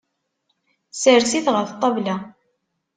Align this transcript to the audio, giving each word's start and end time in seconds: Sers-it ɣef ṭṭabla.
Sers-it 1.01 1.47
ɣef 1.55 1.69
ṭṭabla. 1.75 2.15